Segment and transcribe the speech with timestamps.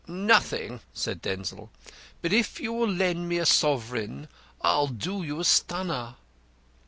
[0.07, 1.69] "Nothing," said Denzil,
[2.23, 4.29] "but if you will lend me a sovereign
[4.61, 6.15] I'll do you a stunner."